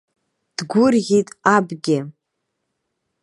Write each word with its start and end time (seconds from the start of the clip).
Дгәырӷьеит 0.57 1.27
абгьы! 1.55 1.99